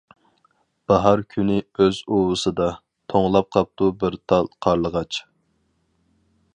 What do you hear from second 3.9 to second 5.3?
بىر تال قارلىغاچ.